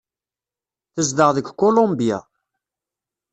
[0.93, 2.19] Tezdeɣ deg Kulumbya.